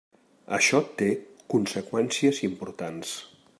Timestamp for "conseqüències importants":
1.55-3.15